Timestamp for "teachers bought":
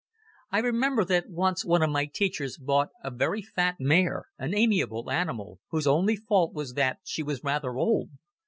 2.07-2.89